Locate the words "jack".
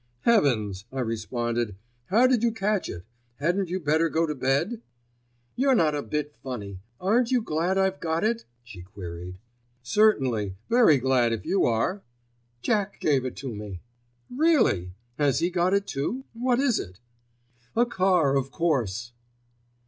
12.63-12.99